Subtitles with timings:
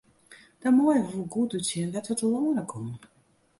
[0.61, 2.95] Dan meie we wol goed útsjen wêr't we telâne komme.